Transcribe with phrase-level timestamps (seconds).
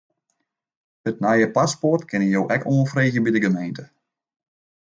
[1.11, 3.89] It nije paspoart kinne jo ek oanfreegje by de gemeente.